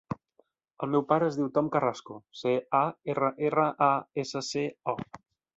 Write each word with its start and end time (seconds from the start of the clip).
El 0.85 0.89
meu 0.93 1.03
pare 1.11 1.27
es 1.31 1.37
diu 1.41 1.51
Tom 1.57 1.69
Carrasco: 1.75 2.17
ce, 2.41 2.55
a, 2.81 2.83
erra, 3.15 3.31
erra, 3.51 3.69
a, 3.93 3.95
essa, 4.25 4.47
ce, 4.53 4.69
o. 4.97 5.01